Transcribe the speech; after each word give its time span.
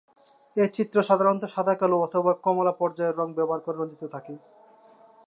এই 0.55 0.69
চিত্র 0.75 0.97
সাধারণত 1.09 1.43
সাদা-কালো 1.53 1.95
অথবা 1.99 2.31
কমলা 2.45 2.73
পর্যায়ের 2.79 3.17
রঙ 3.19 3.29
ব্যবহার 3.37 3.61
করে 3.61 3.77
রঞ্জিত 3.77 4.03
থাকে। 4.13 4.33